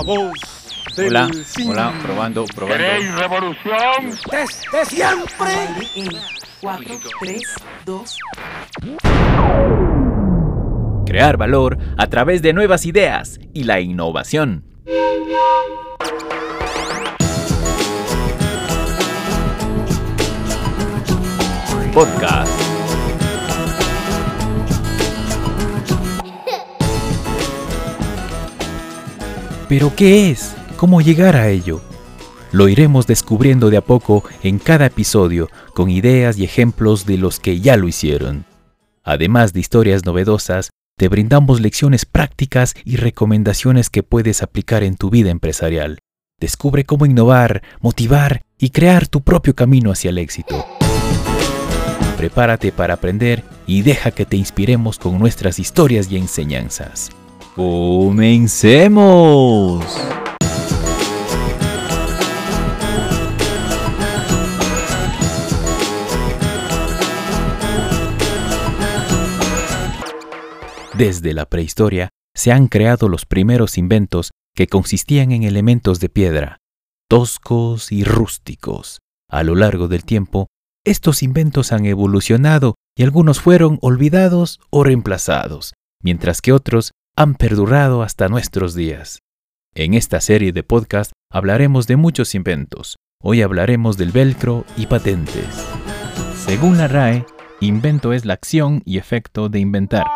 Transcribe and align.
La 0.00 0.06
voz 0.06 0.32
del 0.96 1.08
Hola, 1.08 1.28
cine. 1.44 1.72
hola, 1.72 1.92
probando, 2.02 2.46
probando. 2.46 2.82
¿Queréis 2.82 3.14
revolución? 3.16 4.18
Desde 4.32 4.84
siempre. 4.86 5.52
En 5.94 6.08
4, 6.62 6.94
3, 7.20 7.42
2, 7.84 8.18
Crear 11.04 11.36
valor 11.36 11.76
a 11.98 12.06
través 12.06 12.40
de 12.40 12.54
nuevas 12.54 12.86
ideas 12.86 13.38
y 13.52 13.64
la 13.64 13.80
innovación. 13.80 14.64
Podcast. 21.92 22.69
¿Pero 29.70 29.94
qué 29.94 30.32
es? 30.32 30.56
¿Cómo 30.76 31.00
llegar 31.00 31.36
a 31.36 31.48
ello? 31.48 31.80
Lo 32.50 32.68
iremos 32.68 33.06
descubriendo 33.06 33.70
de 33.70 33.76
a 33.76 33.80
poco 33.80 34.24
en 34.42 34.58
cada 34.58 34.86
episodio 34.86 35.48
con 35.74 35.90
ideas 35.90 36.36
y 36.38 36.44
ejemplos 36.44 37.06
de 37.06 37.16
los 37.18 37.38
que 37.38 37.60
ya 37.60 37.76
lo 37.76 37.86
hicieron. 37.86 38.46
Además 39.04 39.52
de 39.52 39.60
historias 39.60 40.04
novedosas, 40.04 40.70
te 40.98 41.06
brindamos 41.06 41.60
lecciones 41.60 42.04
prácticas 42.04 42.74
y 42.84 42.96
recomendaciones 42.96 43.90
que 43.90 44.02
puedes 44.02 44.42
aplicar 44.42 44.82
en 44.82 44.96
tu 44.96 45.08
vida 45.08 45.30
empresarial. 45.30 46.00
Descubre 46.40 46.82
cómo 46.84 47.06
innovar, 47.06 47.62
motivar 47.80 48.42
y 48.58 48.70
crear 48.70 49.06
tu 49.06 49.20
propio 49.20 49.54
camino 49.54 49.92
hacia 49.92 50.10
el 50.10 50.18
éxito. 50.18 50.66
Prepárate 52.16 52.72
para 52.72 52.94
aprender 52.94 53.44
y 53.68 53.82
deja 53.82 54.10
que 54.10 54.26
te 54.26 54.36
inspiremos 54.36 54.98
con 54.98 55.20
nuestras 55.20 55.60
historias 55.60 56.10
y 56.10 56.16
enseñanzas. 56.16 57.12
¡Comencemos! 57.60 59.84
Desde 70.96 71.34
la 71.34 71.44
prehistoria 71.44 72.08
se 72.34 72.50
han 72.50 72.68
creado 72.68 73.10
los 73.10 73.26
primeros 73.26 73.76
inventos 73.76 74.30
que 74.56 74.66
consistían 74.66 75.32
en 75.32 75.42
elementos 75.42 76.00
de 76.00 76.08
piedra, 76.08 76.56
toscos 77.10 77.92
y 77.92 78.04
rústicos. 78.04 79.00
A 79.28 79.42
lo 79.42 79.54
largo 79.54 79.86
del 79.86 80.06
tiempo, 80.06 80.46
estos 80.86 81.22
inventos 81.22 81.72
han 81.72 81.84
evolucionado 81.84 82.76
y 82.96 83.02
algunos 83.02 83.38
fueron 83.38 83.78
olvidados 83.82 84.60
o 84.70 84.82
reemplazados, 84.82 85.74
mientras 86.02 86.40
que 86.40 86.54
otros 86.54 86.92
han 87.16 87.34
perdurado 87.34 88.02
hasta 88.02 88.28
nuestros 88.28 88.74
días. 88.74 89.20
En 89.74 89.94
esta 89.94 90.20
serie 90.20 90.52
de 90.52 90.62
podcast 90.62 91.12
hablaremos 91.30 91.86
de 91.86 91.96
muchos 91.96 92.34
inventos. 92.34 92.96
Hoy 93.22 93.42
hablaremos 93.42 93.96
del 93.96 94.10
velcro 94.10 94.64
y 94.76 94.86
patentes. 94.86 95.46
Según 96.34 96.78
la 96.78 96.88
RAE, 96.88 97.26
invento 97.60 98.12
es 98.12 98.24
la 98.24 98.34
acción 98.34 98.82
y 98.84 98.98
efecto 98.98 99.48
de 99.48 99.60
inventar. 99.60 100.06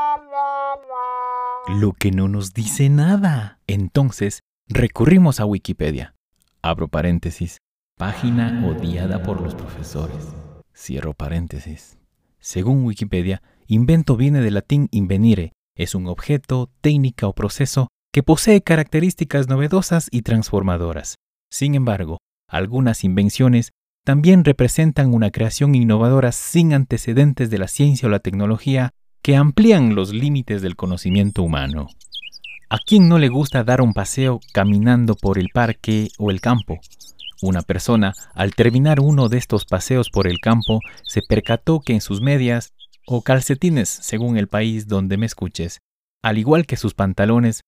Lo 1.68 1.92
que 1.92 2.10
no 2.10 2.28
nos 2.28 2.52
dice 2.52 2.88
nada. 2.88 3.58
Entonces, 3.66 4.40
recurrimos 4.68 5.40
a 5.40 5.46
Wikipedia. 5.46 6.14
Abro 6.62 6.88
paréntesis. 6.88 7.58
Página 7.96 8.66
odiada 8.66 9.22
por 9.22 9.40
los 9.40 9.54
profesores. 9.54 10.26
Cierro 10.74 11.14
paréntesis. 11.14 11.98
Según 12.40 12.84
Wikipedia, 12.84 13.42
invento 13.66 14.16
viene 14.16 14.40
del 14.40 14.54
latín 14.54 14.88
invenire. 14.90 15.52
Es 15.76 15.96
un 15.96 16.06
objeto, 16.06 16.70
técnica 16.80 17.26
o 17.26 17.32
proceso 17.32 17.88
que 18.12 18.22
posee 18.22 18.62
características 18.62 19.48
novedosas 19.48 20.08
y 20.12 20.22
transformadoras. 20.22 21.16
Sin 21.50 21.74
embargo, 21.74 22.18
algunas 22.48 23.02
invenciones 23.02 23.72
también 24.04 24.44
representan 24.44 25.12
una 25.12 25.30
creación 25.30 25.74
innovadora 25.74 26.30
sin 26.30 26.74
antecedentes 26.74 27.50
de 27.50 27.58
la 27.58 27.66
ciencia 27.66 28.06
o 28.06 28.10
la 28.10 28.20
tecnología 28.20 28.90
que 29.20 29.34
amplían 29.34 29.96
los 29.96 30.12
límites 30.12 30.62
del 30.62 30.76
conocimiento 30.76 31.42
humano. 31.42 31.88
¿A 32.70 32.78
quién 32.78 33.08
no 33.08 33.18
le 33.18 33.28
gusta 33.28 33.64
dar 33.64 33.80
un 33.80 33.94
paseo 33.94 34.38
caminando 34.52 35.16
por 35.16 35.38
el 35.38 35.48
parque 35.52 36.08
o 36.18 36.30
el 36.30 36.40
campo? 36.40 36.78
Una 37.42 37.62
persona, 37.62 38.14
al 38.34 38.54
terminar 38.54 39.00
uno 39.00 39.28
de 39.28 39.38
estos 39.38 39.64
paseos 39.64 40.08
por 40.10 40.28
el 40.28 40.38
campo, 40.38 40.78
se 41.02 41.20
percató 41.28 41.80
que 41.80 41.94
en 41.94 42.00
sus 42.00 42.20
medias 42.20 42.72
o 43.06 43.22
calcetines, 43.22 43.88
según 43.88 44.36
el 44.36 44.48
país 44.48 44.88
donde 44.88 45.16
me 45.16 45.26
escuches, 45.26 45.80
al 46.22 46.38
igual 46.38 46.66
que 46.66 46.76
sus 46.76 46.94
pantalones, 46.94 47.60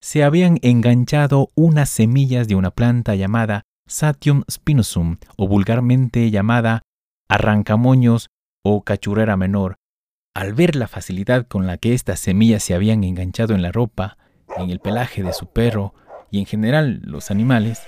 se 0.00 0.22
habían 0.22 0.58
enganchado 0.62 1.50
unas 1.54 1.88
semillas 1.88 2.46
de 2.46 2.54
una 2.54 2.70
planta 2.70 3.14
llamada 3.14 3.62
Satium 3.86 4.44
spinosum 4.50 5.16
o 5.36 5.48
vulgarmente 5.48 6.30
llamada 6.30 6.82
arrancamoños 7.28 8.28
o 8.62 8.82
cachurrera 8.82 9.36
menor, 9.36 9.76
al 10.34 10.54
ver 10.54 10.76
la 10.76 10.88
facilidad 10.88 11.46
con 11.46 11.66
la 11.66 11.78
que 11.78 11.94
estas 11.94 12.20
semillas 12.20 12.62
se 12.62 12.74
habían 12.74 13.04
enganchado 13.04 13.54
en 13.54 13.62
la 13.62 13.72
ropa, 13.72 14.16
en 14.56 14.70
el 14.70 14.80
pelaje 14.80 15.22
de 15.22 15.32
su 15.32 15.46
perro 15.46 15.94
y 16.30 16.38
en 16.38 16.46
general 16.46 17.00
los 17.02 17.30
animales, 17.30 17.82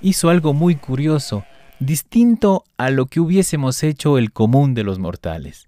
hizo 0.00 0.28
algo 0.28 0.52
muy 0.52 0.76
curioso, 0.76 1.44
distinto 1.78 2.64
a 2.76 2.90
lo 2.90 3.06
que 3.06 3.20
hubiésemos 3.20 3.82
hecho 3.82 4.18
el 4.18 4.32
común 4.32 4.74
de 4.74 4.84
los 4.84 4.98
mortales. 4.98 5.66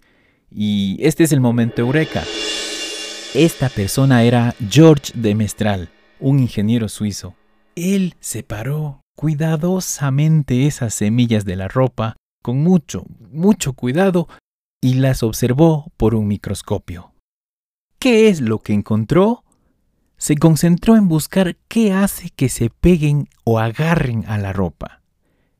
Y 0.51 0.97
este 1.01 1.25
es 1.25 1.33
el 1.33 1.41
momento 1.41 1.83
eureka. 1.83 2.25
Esta 3.35 3.69
persona 3.69 4.23
era 4.23 4.55
George 4.71 5.13
de 5.15 5.35
Mestral, 5.35 5.91
un 6.21 6.39
ingeniero 6.39 6.89
suizo. 6.89 7.35
Él 7.75 8.15
separó 8.21 9.03
cuidadosamente 9.17 10.67
esas 10.67 10.95
semillas 10.95 11.45
de 11.45 11.57
la 11.57 11.69
ropa 11.69 12.17
con 12.43 12.63
mucho, 12.63 13.05
mucho 13.31 13.73
cuidado 13.73 14.29
y 14.81 14.95
las 14.95 15.23
observó 15.23 15.93
por 15.97 16.15
un 16.15 16.29
microscopio. 16.29 17.13
¿Qué 17.99 18.29
es 18.29 18.41
lo 18.41 18.61
que 18.61 18.73
encontró? 18.73 19.43
Se 20.17 20.37
concentró 20.37 20.97
en 20.97 21.09
buscar 21.09 21.57
qué 21.69 21.93
hace 21.93 22.31
que 22.31 22.49
se 22.49 22.71
peguen 22.71 23.29
o 23.45 23.59
agarren 23.59 24.25
a 24.27 24.39
la 24.39 24.53
ropa. 24.53 25.03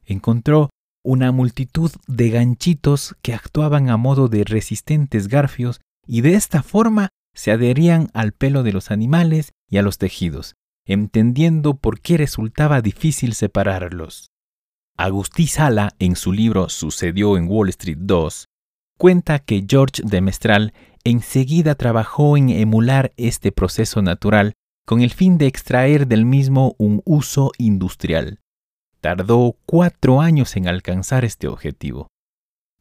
Encontró 0.05 0.71
una 1.07 1.31
multitud 1.31 1.93
de 2.09 2.31
ganchitos 2.31 3.15
que 3.23 3.33
actuaban 3.33 3.91
a 3.91 3.97
modo 3.97 4.27
de 4.27 4.43
resistentes 4.43 5.29
garfios 5.29 5.81
y 6.05 6.21
de 6.21 6.35
esta 6.35 6.65
forma 6.65 7.11
se 7.33 7.53
adherían 7.53 8.09
al 8.13 8.33
pelo 8.33 8.65
de 8.65 8.73
los 8.73 8.91
animales 8.91 9.53
y 9.71 9.77
a 9.79 9.83
los 9.83 9.99
tejidos, 9.99 10.57
entendiendo 10.85 11.75
por 11.75 12.01
qué 12.01 12.17
resultaba 12.17 12.83
difícil 12.83 13.35
separarlos. 13.35 14.31
Agustí 14.97 15.47
Sala, 15.47 15.95
en 16.01 16.17
su 16.17 16.33
libro 16.33 16.69
Sucedió 16.69 17.37
en 17.37 17.47
Wall 17.49 17.69
Street 17.69 17.99
2, 18.01 18.47
cuenta 18.99 19.39
que 19.39 19.65
George 19.69 20.03
de 20.05 20.21
Mestral 20.21 20.75
enseguida 21.05 21.77
trabajó 21.77 22.37
en 22.37 22.49
emular 22.49 23.13
este 23.17 23.53
proceso 23.53 24.03
natural 24.03 24.55
con 24.85 25.03
el 25.03 25.11
fin 25.11 25.39
de 25.39 25.47
extraer 25.47 26.09
del 26.09 26.25
mismo 26.25 26.75
un 26.79 27.01
uso 27.05 27.53
industrial. 27.59 28.41
Tardó 29.01 29.57
cuatro 29.67 30.21
años 30.21 30.57
en 30.57 30.69
alcanzar 30.69 31.25
este 31.25 31.49
objetivo, 31.49 32.09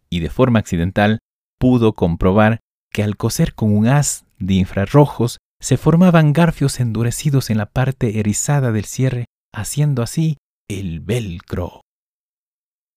y 0.09 0.19
de 0.19 0.29
forma 0.29 0.59
accidental 0.59 1.19
pudo 1.59 1.93
comprobar 1.93 2.59
que 2.91 3.03
al 3.03 3.17
coser 3.17 3.53
con 3.53 3.75
un 3.75 3.87
haz 3.87 4.25
de 4.39 4.55
infrarrojos 4.55 5.37
se 5.61 5.77
formaban 5.77 6.33
garfios 6.33 6.79
endurecidos 6.79 7.49
en 7.49 7.57
la 7.57 7.65
parte 7.65 8.19
erizada 8.19 8.71
del 8.71 8.85
cierre, 8.85 9.25
haciendo 9.53 10.03
así 10.03 10.37
el 10.69 10.99
velcro. 10.99 11.81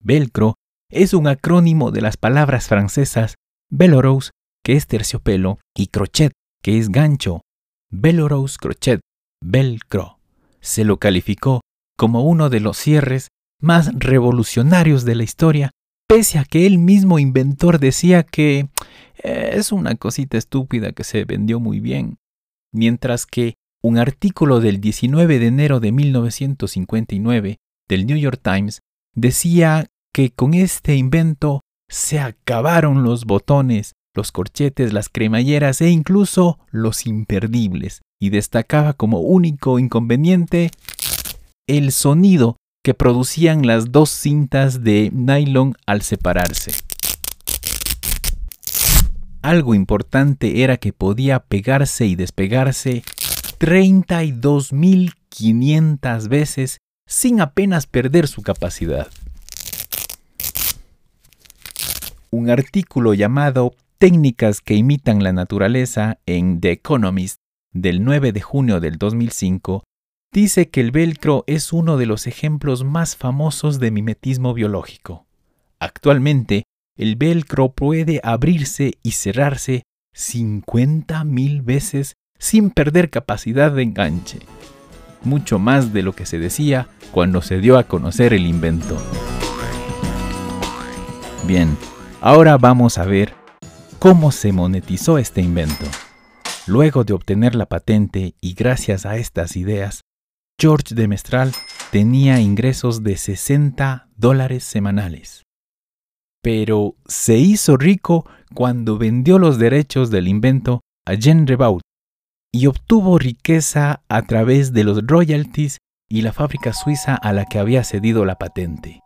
Velcro 0.01 0.55
es 0.91 1.15
un 1.15 1.27
acrónimo 1.27 1.91
de 1.91 2.01
las 2.01 2.17
palabras 2.17 2.69
francesas 2.69 3.35
velorous, 3.71 4.31
que 4.65 4.75
es 4.75 4.87
terciopelo, 4.87 5.59
y 5.77 5.89
crochet, 5.89 6.33
que 6.63 6.79
es 6.79 6.91
gancho. 6.91 7.43
Velorous 7.91 8.59
crochet, 8.59 9.01
velcro. 9.43 10.19
Se 10.61 10.85
lo 10.85 10.99
calificó 10.99 11.61
como 11.99 12.23
uno 12.23 12.49
de 12.49 12.61
los 12.61 12.79
cierres 12.79 13.29
más 13.61 13.91
revolucionarios 13.93 15.05
de 15.05 15.17
la 15.17 15.25
historia, 15.25 15.73
pese 16.07 16.39
a 16.39 16.45
que 16.45 16.65
el 16.65 16.79
mismo 16.79 17.19
inventor 17.19 17.81
decía 17.81 18.23
que 18.23 18.69
eh, 19.23 19.51
es 19.55 19.73
una 19.73 19.97
cosita 19.97 20.39
estúpida 20.39 20.93
que 20.93 21.03
se 21.03 21.25
vendió 21.25 21.59
muy 21.59 21.81
bien. 21.81 22.19
Mientras 22.73 23.27
que 23.27 23.55
un 23.83 23.99
artículo 23.99 24.61
del 24.61 24.81
19 24.81 25.41
de 25.41 25.47
enero 25.47 25.81
de 25.81 25.91
1959 25.91 27.57
del 27.89 28.07
New 28.07 28.17
York 28.17 28.41
Times 28.43 28.81
decía 29.15 29.87
que 30.15 30.31
con 30.31 30.55
este 30.55 30.95
invento 30.95 31.63
se 31.89 32.21
acabaron 32.21 33.03
los 33.03 33.25
botones, 33.25 33.95
los 34.15 34.31
corchetes, 34.31 34.93
las 34.93 35.09
cremalleras 35.09 35.81
e 35.81 35.91
incluso 35.91 36.61
los 36.71 37.07
imperdibles, 37.07 38.03
y 38.21 38.31
destacaba 38.31 38.93
como 38.93 39.21
único 39.21 39.79
inconveniente 39.79 40.71
el 41.69 41.93
sonido 41.93 42.57
que 42.83 42.95
producían 42.95 43.67
las 43.67 43.93
dos 43.93 44.11
cintas 44.11 44.83
de 44.83 45.11
nylon 45.13 45.75
al 45.87 46.03
separarse. 46.03 46.73
Algo 49.43 49.75
importante 49.75 50.65
era 50.65 50.79
que 50.79 50.93
podía 50.93 51.39
pegarse 51.39 52.07
y 52.07 52.17
despegarse 52.17 53.05
32.000 53.61 55.13
500 55.39 56.29
veces 56.29 56.79
sin 57.07 57.41
apenas 57.41 57.87
perder 57.87 58.27
su 58.27 58.43
capacidad. 58.43 59.09
Un 62.31 62.51
artículo 62.51 63.15
llamado 63.15 63.75
Técnicas 63.99 64.61
que 64.61 64.75
imitan 64.75 65.23
la 65.23 65.33
naturaleza 65.33 66.19
en 66.27 66.61
The 66.61 66.73
Economist 66.73 67.39
del 67.73 68.05
9 68.05 68.33
de 68.33 68.41
junio 68.41 68.81
del 68.81 68.97
2005 68.97 69.85
dice 70.33 70.69
que 70.69 70.81
el 70.81 70.91
velcro 70.91 71.45
es 71.47 71.73
uno 71.73 71.97
de 71.97 72.07
los 72.07 72.27
ejemplos 72.27 72.85
más 72.85 73.17
famosos 73.17 73.79
de 73.79 73.91
mimetismo 73.91 74.55
biológico. 74.55 75.27
Actualmente, 75.81 76.65
el 76.97 77.17
velcro 77.17 77.71
puede 77.71 78.21
abrirse 78.23 78.99
y 79.03 79.13
cerrarse 79.13 79.85
50.000 80.15 81.65
veces 81.65 82.15
sin 82.39 82.71
perder 82.71 83.11
capacidad 83.11 83.71
de 83.73 83.83
enganche. 83.83 84.41
Mucho 85.23 85.59
más 85.59 85.93
de 85.93 86.03
lo 86.03 86.15
que 86.15 86.27
se 86.27 86.39
decía 86.39 86.89
cuando 87.13 87.43
se 87.43 87.61
dio 87.61 87.79
a 87.79 87.85
conocer 87.85 88.33
el 88.33 88.47
invento. 88.47 88.97
Bien, 91.47 91.77
ahora 92.21 92.59
vamos 92.59 92.99
a 92.99 93.05
ver 93.05 93.33
cómo 93.99 94.33
se 94.33 94.53
monetizó 94.53 95.19
este 95.19 95.41
invento. 95.41 95.85
Luego 96.67 97.05
de 97.05 97.15
obtener 97.15 97.55
la 97.55 97.67
patente 97.67 98.35
y 98.41 98.55
gracias 98.55 99.07
a 99.07 99.17
estas 99.17 99.57
ideas, 99.57 100.03
George 100.61 100.97
de 100.97 101.07
Mestral 101.07 101.53
tenía 101.93 102.41
ingresos 102.41 103.05
de 103.05 103.17
60 103.17 104.09
dólares 104.17 104.65
semanales. 104.65 105.45
Pero 106.43 106.97
se 107.07 107.37
hizo 107.37 107.77
rico 107.77 108.29
cuando 108.55 108.99
vendió 108.99 109.39
los 109.39 109.59
derechos 109.59 110.11
del 110.11 110.27
invento 110.27 110.81
a 111.07 111.15
Jean 111.15 111.47
Rebaud 111.47 111.81
y 112.53 112.67
obtuvo 112.67 113.19
riqueza 113.19 114.03
a 114.09 114.23
través 114.23 114.73
de 114.73 114.83
los 114.83 115.07
royalties 115.07 115.79
y 116.09 116.23
la 116.23 116.33
fábrica 116.33 116.73
suiza 116.73 117.15
a 117.15 117.33
la 117.33 117.45
que 117.45 117.61
había 117.61 117.85
cedido 117.85 118.25
la 118.25 118.37
patente. 118.37 118.99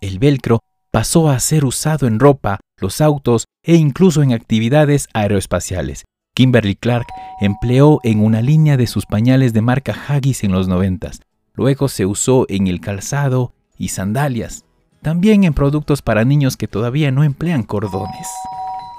El 0.00 0.18
velcro 0.18 0.58
pasó 0.90 1.28
a 1.28 1.38
ser 1.38 1.64
usado 1.64 2.08
en 2.08 2.18
ropa, 2.18 2.58
los 2.80 3.00
autos 3.00 3.44
e 3.64 3.76
incluso 3.76 4.22
en 4.24 4.32
actividades 4.32 5.08
aeroespaciales, 5.14 6.04
Kimberly 6.36 6.76
Clark 6.76 7.06
empleó 7.40 7.98
en 8.02 8.22
una 8.22 8.42
línea 8.42 8.76
de 8.76 8.86
sus 8.86 9.06
pañales 9.06 9.54
de 9.54 9.62
marca 9.62 9.96
Haggis 10.06 10.44
en 10.44 10.52
los 10.52 10.68
noventas. 10.68 11.22
Luego 11.54 11.88
se 11.88 12.04
usó 12.04 12.44
en 12.50 12.66
el 12.66 12.82
calzado 12.82 13.54
y 13.78 13.88
sandalias. 13.88 14.66
También 15.00 15.44
en 15.44 15.54
productos 15.54 16.02
para 16.02 16.26
niños 16.26 16.58
que 16.58 16.68
todavía 16.68 17.10
no 17.10 17.24
emplean 17.24 17.62
cordones. 17.62 18.28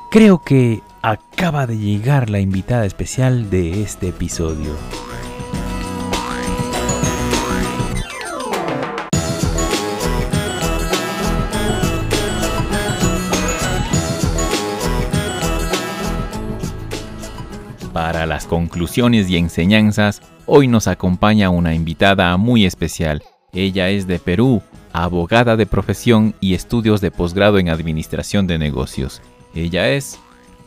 Creo 0.09 0.41
que 0.43 0.81
acaba 1.03 1.67
de 1.67 1.77
llegar 1.77 2.31
la 2.31 2.39
invitada 2.39 2.87
especial 2.87 3.51
de 3.51 3.83
este 3.83 4.07
episodio. 4.07 4.75
Para 18.07 18.25
las 18.25 18.45
conclusiones 18.45 19.29
y 19.29 19.35
enseñanzas, 19.35 20.21
hoy 20.45 20.69
nos 20.69 20.87
acompaña 20.87 21.49
una 21.49 21.75
invitada 21.75 22.37
muy 22.37 22.65
especial. 22.65 23.21
Ella 23.51 23.89
es 23.89 24.07
de 24.07 24.17
Perú, 24.17 24.61
abogada 24.93 25.57
de 25.57 25.65
profesión 25.65 26.33
y 26.39 26.53
estudios 26.53 27.01
de 27.01 27.11
posgrado 27.11 27.59
en 27.59 27.67
Administración 27.67 28.47
de 28.47 28.59
Negocios. 28.59 29.21
Ella 29.53 29.89
es 29.89 30.21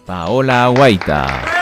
Paola 0.04 0.66
Guaita. 0.66 1.60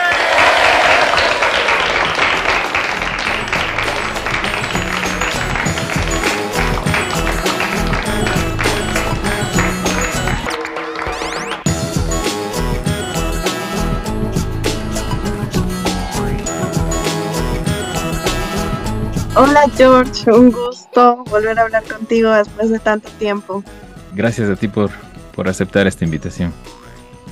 Hola 19.41 19.69
George, 19.73 20.29
un 20.33 20.51
gusto 20.51 21.23
volver 21.29 21.57
a 21.57 21.61
hablar 21.61 21.85
contigo 21.85 22.29
después 22.29 22.69
de 22.69 22.77
tanto 22.77 23.09
tiempo. 23.11 23.63
Gracias 24.13 24.49
a 24.49 24.57
ti 24.57 24.67
por, 24.67 24.91
por 25.33 25.47
aceptar 25.47 25.87
esta 25.87 26.03
invitación. 26.03 26.51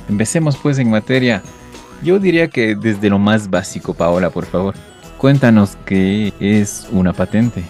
Empecemos 0.07 0.55
pues 0.55 0.79
en 0.79 0.89
materia. 0.89 1.43
Yo 2.01 2.17
diría 2.17 2.47
que 2.47 2.75
desde 2.75 3.09
lo 3.09 3.19
más 3.19 3.49
básico, 3.49 3.93
Paola, 3.93 4.29
por 4.29 4.45
favor. 4.45 4.73
Cuéntanos 5.17 5.75
qué 5.85 6.31
es 6.39 6.87
una 6.93 7.11
patente. 7.11 7.65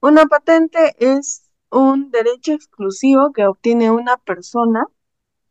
Una 0.00 0.24
patente 0.24 0.96
es 1.00 1.42
un 1.70 2.10
derecho 2.10 2.54
exclusivo 2.54 3.34
que 3.34 3.44
obtiene 3.44 3.90
una 3.90 4.16
persona 4.16 4.86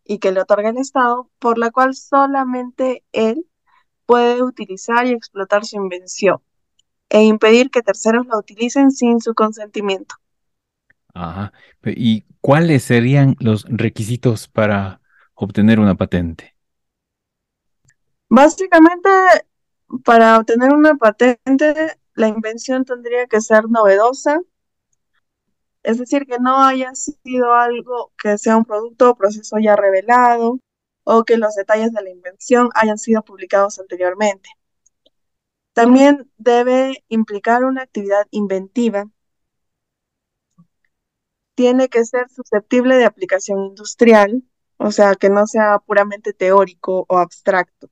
y 0.03 0.17
que 0.17 0.31
le 0.31 0.41
otorga 0.41 0.69
el 0.69 0.79
Estado, 0.79 1.29
por 1.37 1.59
la 1.59 1.69
cual 1.69 1.93
solamente 1.93 3.03
él 3.11 3.45
puede 4.07 4.41
utilizar 4.41 5.05
y 5.05 5.11
explotar 5.11 5.65
su 5.65 5.75
invención 5.75 6.41
e 7.13 7.21
impedir 7.21 7.69
que 7.69 7.83
terceros 7.83 8.25
la 8.25 8.39
utilicen 8.39 8.89
sin 8.89 9.21
su 9.21 9.35
consentimiento. 9.35 10.15
Ajá. 11.13 11.53
¿Y 11.85 12.25
cuáles 12.41 12.83
serían 12.83 13.35
los 13.39 13.65
requisitos 13.69 14.47
para 14.47 14.99
obtener 15.35 15.79
una 15.79 15.93
patente? 15.93 16.55
Básicamente, 18.29 19.09
para 20.03 20.39
obtener 20.39 20.73
una 20.73 20.95
patente, 20.95 21.99
la 22.15 22.27
invención 22.27 22.83
tendría 22.83 23.27
que 23.27 23.41
ser 23.41 23.69
novedosa, 23.69 24.39
es 25.83 25.99
decir, 25.99 26.25
que 26.25 26.39
no 26.39 26.63
haya 26.63 26.95
sido 26.95 27.53
algo 27.53 28.11
que 28.17 28.39
sea 28.39 28.57
un 28.57 28.65
producto 28.65 29.11
o 29.11 29.15
proceso 29.15 29.57
ya 29.59 29.75
revelado 29.75 30.59
o 31.03 31.23
que 31.25 31.37
los 31.37 31.53
detalles 31.53 31.93
de 31.93 32.01
la 32.01 32.09
invención 32.09 32.69
hayan 32.73 32.97
sido 32.97 33.21
publicados 33.21 33.77
anteriormente. 33.77 34.49
También 35.73 36.29
debe 36.37 37.03
implicar 37.09 37.63
una 37.63 37.81
actividad 37.81 38.27
inventiva. 38.29 39.05
Tiene 41.55 41.89
que 41.89 42.05
ser 42.05 42.29
susceptible 42.29 42.95
de 42.95 43.05
aplicación 43.05 43.59
industrial, 43.59 44.43
o 44.77 44.91
sea, 44.91 45.15
que 45.15 45.29
no 45.29 45.47
sea 45.47 45.79
puramente 45.79 46.33
teórico 46.33 47.05
o 47.07 47.17
abstracto. 47.17 47.89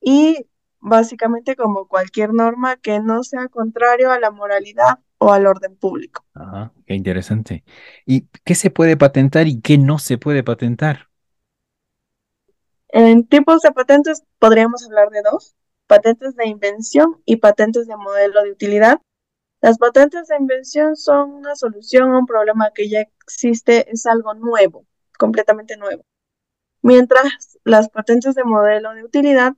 Y 0.00 0.46
básicamente 0.80 1.56
como 1.56 1.88
cualquier 1.88 2.32
norma 2.32 2.76
que 2.76 3.00
no 3.00 3.24
sea 3.24 3.48
contrario 3.48 4.10
a 4.10 4.20
la 4.20 4.30
moralidad 4.30 4.98
o 5.18 5.32
al 5.32 5.46
orden 5.46 5.76
público. 5.76 6.24
Ajá, 6.34 6.72
qué 6.86 6.94
interesante. 6.94 7.64
¿Y 8.06 8.28
qué 8.44 8.54
se 8.54 8.70
puede 8.70 8.96
patentar 8.96 9.48
y 9.48 9.60
qué 9.60 9.78
no 9.78 9.98
se 9.98 10.18
puede 10.18 10.44
patentar? 10.44 11.08
En 12.88 13.26
tipos 13.26 13.62
de 13.62 13.72
patentes 13.72 14.22
podríamos 14.38 14.84
hablar 14.84 15.08
de 15.10 15.22
dos 15.22 15.56
patentes 15.94 16.34
de 16.34 16.48
invención 16.48 17.22
y 17.24 17.36
patentes 17.36 17.86
de 17.86 17.96
modelo 17.96 18.42
de 18.42 18.50
utilidad. 18.50 19.00
Las 19.60 19.78
patentes 19.78 20.26
de 20.26 20.36
invención 20.36 20.96
son 20.96 21.30
una 21.30 21.54
solución 21.54 22.10
a 22.10 22.18
un 22.18 22.26
problema 22.26 22.72
que 22.74 22.88
ya 22.88 23.02
existe, 23.22 23.88
es 23.92 24.04
algo 24.06 24.34
nuevo, 24.34 24.86
completamente 25.16 25.76
nuevo. 25.76 26.04
Mientras 26.82 27.58
las 27.62 27.88
patentes 27.90 28.34
de 28.34 28.42
modelo 28.42 28.92
de 28.92 29.04
utilidad 29.04 29.52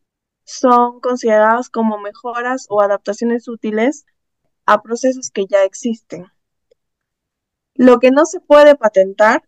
son 0.45 1.01
consideradas 1.01 1.71
como 1.71 1.99
mejoras 1.99 2.67
o 2.69 2.83
adaptaciones 2.83 3.49
útiles 3.49 4.05
a 4.67 4.83
procesos 4.83 5.31
que 5.31 5.47
ya 5.47 5.65
existen. 5.65 6.27
Lo 7.75 7.99
que 7.99 8.11
no 8.11 8.27
se 8.27 8.41
puede 8.41 8.75
patentar 8.75 9.43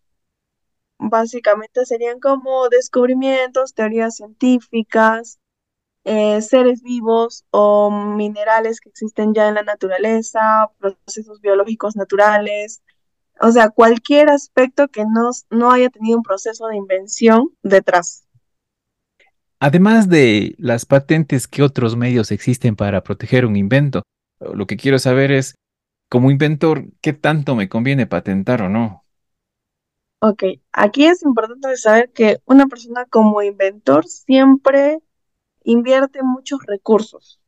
básicamente 0.98 1.84
serían 1.84 2.18
como 2.18 2.70
descubrimientos, 2.70 3.74
teorías 3.74 4.16
científicas, 4.16 5.38
eh, 6.10 6.40
seres 6.40 6.82
vivos 6.82 7.44
o 7.50 7.90
minerales 7.90 8.80
que 8.80 8.88
existen 8.88 9.34
ya 9.34 9.48
en 9.48 9.54
la 9.56 9.62
naturaleza, 9.62 10.70
procesos 10.78 11.42
biológicos 11.42 11.96
naturales, 11.96 12.82
o 13.42 13.52
sea, 13.52 13.68
cualquier 13.68 14.30
aspecto 14.30 14.88
que 14.88 15.04
no, 15.04 15.28
no 15.50 15.70
haya 15.70 15.90
tenido 15.90 16.16
un 16.16 16.22
proceso 16.22 16.66
de 16.68 16.76
invención 16.76 17.50
detrás. 17.62 18.24
Además 19.60 20.08
de 20.08 20.54
las 20.56 20.86
patentes, 20.86 21.46
¿qué 21.46 21.62
otros 21.62 21.94
medios 21.94 22.32
existen 22.32 22.74
para 22.74 23.02
proteger 23.02 23.44
un 23.44 23.56
invento? 23.56 24.02
Lo 24.40 24.66
que 24.66 24.78
quiero 24.78 24.98
saber 24.98 25.30
es, 25.30 25.56
como 26.08 26.30
inventor, 26.30 26.86
¿qué 27.02 27.12
tanto 27.12 27.54
me 27.54 27.68
conviene 27.68 28.06
patentar 28.06 28.62
o 28.62 28.70
no? 28.70 29.04
Ok, 30.20 30.44
aquí 30.72 31.04
es 31.04 31.22
importante 31.22 31.76
saber 31.76 32.10
que 32.12 32.38
una 32.46 32.66
persona 32.66 33.04
como 33.04 33.42
inventor 33.42 34.06
siempre 34.06 35.00
invierte 35.70 36.22
muchos 36.22 36.60
recursos, 36.66 37.40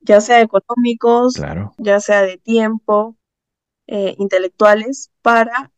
ya 0.00 0.20
sea 0.20 0.40
económicos, 0.40 1.34
ya 1.78 2.00
sea 2.00 2.22
de 2.22 2.36
tiempo, 2.36 3.16
eh, 3.86 4.16
intelectuales, 4.18 5.12
para 5.22 5.72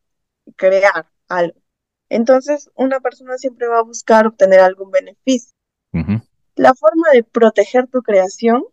crear 0.57 1.11
algo. 1.29 1.61
Entonces, 2.09 2.71
una 2.75 3.01
persona 3.01 3.37
siempre 3.37 3.69
va 3.69 3.81
a 3.81 3.85
buscar 3.85 4.27
obtener 4.27 4.61
algún 4.61 4.91
beneficio. 4.91 5.53
La 6.57 6.75
forma 6.75 7.11
de 7.13 7.23
proteger 7.23 7.87
tu 7.87 8.01
creación 8.03 8.65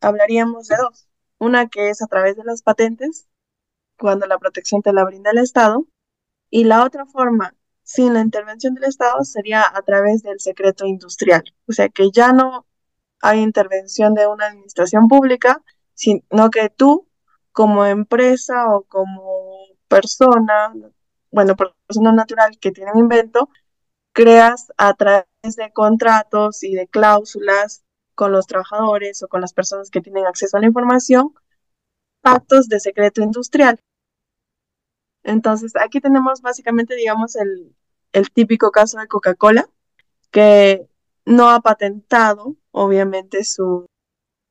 hablaríamos 0.00 0.68
de 0.68 0.76
dos. 0.76 1.08
Una 1.38 1.68
que 1.68 1.88
es 1.88 2.02
a 2.02 2.06
través 2.08 2.36
de 2.36 2.44
las 2.44 2.62
patentes, 2.62 3.26
cuando 3.98 4.26
la 4.26 4.38
protección 4.38 4.82
te 4.82 4.92
la 4.92 5.04
brinda 5.04 5.30
el 5.30 5.38
Estado, 5.38 5.86
y 6.50 6.64
la 6.64 6.84
otra 6.84 7.06
forma, 7.06 7.54
sin 7.88 8.12
la 8.12 8.20
intervención 8.20 8.74
del 8.74 8.84
Estado, 8.84 9.24
sería 9.24 9.64
a 9.66 9.80
través 9.80 10.22
del 10.22 10.40
secreto 10.40 10.84
industrial. 10.84 11.42
O 11.66 11.72
sea 11.72 11.88
que 11.88 12.10
ya 12.12 12.34
no 12.34 12.66
hay 13.22 13.40
intervención 13.40 14.12
de 14.12 14.26
una 14.26 14.48
administración 14.48 15.08
pública, 15.08 15.62
sino 15.94 16.50
que 16.50 16.68
tú, 16.68 17.08
como 17.50 17.86
empresa 17.86 18.68
o 18.68 18.82
como 18.82 19.22
persona, 19.88 20.74
bueno, 21.30 21.56
persona 21.56 22.12
natural 22.12 22.58
que 22.60 22.72
tiene 22.72 22.92
un 22.92 23.00
invento, 23.00 23.48
creas 24.12 24.70
a 24.76 24.92
través 24.92 25.24
de 25.56 25.72
contratos 25.72 26.62
y 26.64 26.74
de 26.74 26.88
cláusulas 26.88 27.84
con 28.14 28.32
los 28.32 28.46
trabajadores 28.46 29.22
o 29.22 29.28
con 29.28 29.40
las 29.40 29.54
personas 29.54 29.88
que 29.88 30.02
tienen 30.02 30.26
acceso 30.26 30.58
a 30.58 30.60
la 30.60 30.66
información, 30.66 31.32
pactos 32.20 32.68
de 32.68 32.80
secreto 32.80 33.22
industrial. 33.22 33.80
Entonces, 35.28 35.72
aquí 35.76 36.00
tenemos 36.00 36.40
básicamente, 36.40 36.94
digamos, 36.94 37.36
el, 37.36 37.74
el 38.12 38.30
típico 38.30 38.70
caso 38.70 38.98
de 38.98 39.08
Coca-Cola, 39.08 39.68
que 40.30 40.88
no 41.26 41.50
ha 41.50 41.60
patentado, 41.60 42.56
obviamente, 42.70 43.44
su, 43.44 43.84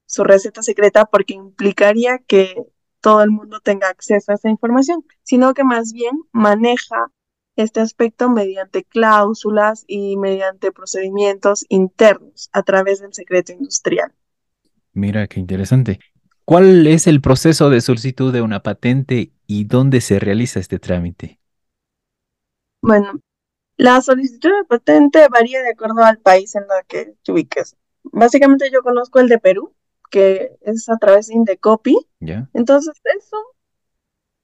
su 0.06 0.24
receta 0.24 0.62
secreta 0.62 1.06
porque 1.06 1.34
implicaría 1.34 2.20
que 2.20 2.56
todo 3.02 3.24
el 3.24 3.32
mundo 3.32 3.60
tenga 3.60 3.90
acceso 3.90 4.32
a 4.32 4.36
esa 4.36 4.50
información, 4.50 5.04
sino 5.24 5.56
que 5.56 5.64
más 5.64 5.94
bien 5.94 6.12
maneja 6.32 7.08
este 7.56 7.80
aspecto 7.80 8.30
mediante 8.30 8.84
cláusulas 8.84 9.84
y 9.88 10.16
mediante 10.16 10.72
procedimientos 10.72 11.66
internos 11.70 12.50
a 12.54 12.62
través 12.62 13.02
del 13.02 13.16
secreto 13.16 13.52
industrial. 13.52 14.14
Mira, 14.94 15.26
qué 15.26 15.40
interesante. 15.40 16.00
¿Cuál 16.48 16.88
es 16.88 17.08
el 17.08 17.20
proceso 17.20 17.70
de 17.70 17.82
solicitud 17.82 18.32
de 18.32 18.42
una 18.42 18.64
patente 18.64 19.34
y 19.48 19.66
dónde 19.66 20.00
se 20.00 20.18
realiza 20.18 20.62
este 20.62 20.80
trámite? 20.80 21.42
Bueno, 22.82 23.20
la 23.76 24.00
solicitud 24.00 24.52
de 24.52 24.64
patente 24.64 25.28
varía 25.28 25.62
de 25.62 25.72
acuerdo 25.72 26.06
al 26.06 26.20
país 26.20 26.56
en 26.56 26.64
el 26.64 26.86
que 26.88 27.16
te 27.22 27.34
ubiques. 27.34 27.76
Básicamente 28.04 28.72
yo 28.72 28.82
conozco 28.82 29.20
el 29.20 29.28
de 29.28 29.40
Perú, 29.40 29.76
que 30.10 30.58
es 30.62 30.88
a 30.88 30.96
través 30.96 31.28
de 31.28 31.34
Indecopi. 31.34 31.98
¿Ya? 32.22 32.50
Entonces 32.54 32.94
es 33.04 33.30
un 33.34 33.44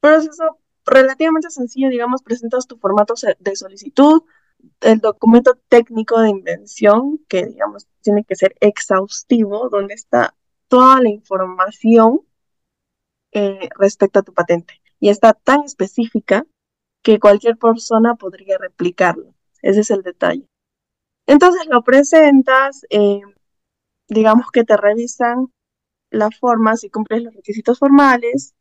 proceso 0.02 0.60
relativamente 0.86 1.52
sencillo, 1.52 1.88
digamos, 1.88 2.22
presentas 2.22 2.68
tu 2.68 2.78
formato 2.80 3.14
de 3.40 3.56
solicitud, 3.56 4.24
el 4.82 5.00
documento 5.00 5.58
técnico 5.70 6.20
de 6.20 6.32
invención, 6.32 7.22
que 7.30 7.46
digamos 7.46 7.88
tiene 8.02 8.26
que 8.26 8.36
ser 8.36 8.58
exhaustivo, 8.60 9.70
donde 9.70 9.94
está 9.94 10.36
toda 10.74 11.00
la 11.02 11.10
información 11.10 12.22
eh, 13.32 13.70
respecto 13.78 14.18
a 14.18 14.24
tu 14.24 14.34
patente. 14.34 14.82
Y 15.00 15.10
está 15.10 15.34
tan 15.34 15.66
específica 15.66 16.48
que 17.04 17.20
cualquier 17.20 17.58
persona 17.58 18.16
podría 18.16 18.58
replicarlo. 18.58 19.36
Ese 19.62 19.82
es 19.82 19.92
el 19.92 20.02
detalle. 20.02 20.48
Entonces 21.28 21.68
lo 21.68 21.84
presentas, 21.84 22.88
eh, 22.90 23.22
digamos 24.08 24.50
que 24.52 24.64
te 24.64 24.76
revisan 24.76 25.54
la 26.10 26.32
forma 26.32 26.76
si 26.76 26.90
cumples 26.90 27.22
los 27.22 27.36
requisitos 27.36 27.78
formales, 27.78 28.56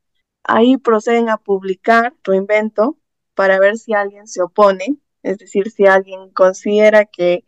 Ahí 0.45 0.77
proceden 0.77 1.31
a 1.31 1.39
publicar 1.39 2.15
tu 2.23 2.35
invento 2.35 2.99
para 3.35 3.59
ver 3.61 3.79
si 3.79 3.95
alguien 3.95 4.27
se 4.27 4.43
opone, 4.43 4.99
es 5.23 5.39
decir, 5.39 5.71
si 5.71 5.87
alguien 5.87 6.31
considera 6.31 7.05
que 7.05 7.45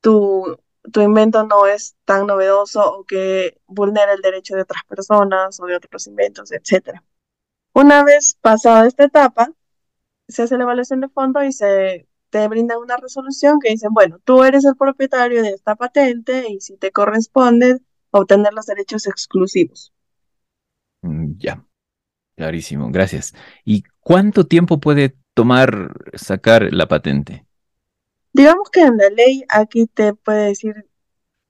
tu, 0.00 0.58
tu 0.90 1.00
invento 1.00 1.44
no 1.46 1.66
es 1.66 1.96
tan 2.04 2.26
novedoso 2.26 2.98
o 2.98 3.04
que 3.04 3.60
vulnera 3.66 4.12
el 4.12 4.22
derecho 4.22 4.54
de 4.54 4.62
otras 4.62 4.82
personas 4.88 5.60
o 5.60 5.66
de 5.66 5.76
otros 5.76 6.06
inventos, 6.06 6.52
etc. 6.52 7.00
Una 7.74 8.04
vez 8.04 8.36
pasada 8.40 8.86
esta 8.86 9.04
etapa, 9.04 9.52
se 10.28 10.42
hace 10.42 10.56
la 10.56 10.64
evaluación 10.64 11.00
de 11.00 11.08
fondo 11.08 11.42
y 11.42 11.52
se 11.52 12.08
te 12.30 12.48
brinda 12.48 12.78
una 12.78 12.96
resolución 12.96 13.58
que 13.60 13.70
dice, 13.70 13.88
bueno, 13.90 14.18
tú 14.24 14.42
eres 14.42 14.64
el 14.64 14.76
propietario 14.76 15.42
de 15.42 15.50
esta 15.50 15.76
patente 15.76 16.46
y 16.48 16.60
si 16.60 16.76
te 16.76 16.90
corresponde 16.90 17.78
obtener 18.10 18.52
los 18.54 18.66
derechos 18.66 19.06
exclusivos. 19.06 19.92
Mm, 21.02 21.34
ya. 21.38 21.64
Clarísimo, 22.36 22.90
gracias. 22.90 23.34
¿Y 23.64 23.84
cuánto 24.00 24.46
tiempo 24.46 24.80
puede 24.80 25.16
tomar 25.34 25.92
sacar 26.14 26.72
la 26.72 26.88
patente? 26.88 27.46
Digamos 28.32 28.70
que 28.70 28.80
en 28.80 28.96
la 28.96 29.10
ley 29.10 29.44
aquí 29.48 29.86
te 29.86 30.14
puede 30.14 30.46
decir 30.46 30.88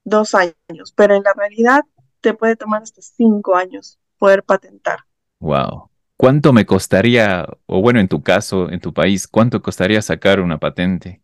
dos 0.04 0.34
años, 0.34 0.92
pero 0.96 1.14
en 1.14 1.22
la 1.22 1.32
realidad 1.32 1.82
te 2.20 2.34
puede 2.34 2.56
tomar 2.56 2.82
hasta 2.82 3.02
cinco 3.02 3.56
años 3.56 3.98
poder 4.18 4.42
patentar. 4.42 5.00
Wow. 5.40 5.90
¿Cuánto 6.16 6.52
me 6.52 6.66
costaría, 6.66 7.46
o 7.66 7.80
bueno, 7.82 7.98
en 7.98 8.08
tu 8.08 8.22
caso, 8.22 8.70
en 8.70 8.80
tu 8.80 8.92
país, 8.92 9.26
cuánto 9.26 9.60
costaría 9.60 10.00
sacar 10.02 10.40
una 10.40 10.58
patente? 10.58 11.20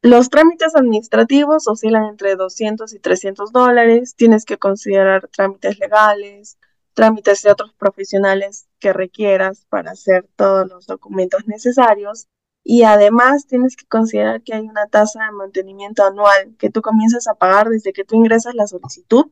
Los 0.00 0.30
trámites 0.30 0.74
administrativos 0.74 1.68
oscilan 1.68 2.04
entre 2.06 2.34
200 2.34 2.92
y 2.92 2.98
300 2.98 3.52
dólares. 3.52 4.14
Tienes 4.16 4.44
que 4.44 4.58
considerar 4.58 5.28
trámites 5.28 5.78
legales, 5.78 6.58
trámites 6.94 7.42
de 7.42 7.52
otros 7.52 7.72
profesionales 7.74 8.66
que 8.80 8.92
requieras 8.92 9.64
para 9.68 9.92
hacer 9.92 10.26
todos 10.36 10.68
los 10.68 10.86
documentos 10.86 11.46
necesarios. 11.46 12.26
Y 12.64 12.84
además 12.84 13.46
tienes 13.46 13.76
que 13.76 13.86
considerar 13.86 14.42
que 14.42 14.54
hay 14.54 14.68
una 14.68 14.86
tasa 14.86 15.24
de 15.24 15.32
mantenimiento 15.32 16.04
anual 16.04 16.54
que 16.58 16.70
tú 16.70 16.80
comienzas 16.80 17.26
a 17.26 17.34
pagar 17.34 17.68
desde 17.68 17.92
que 17.92 18.04
tú 18.04 18.16
ingresas 18.16 18.54
la 18.54 18.66
solicitud. 18.66 19.26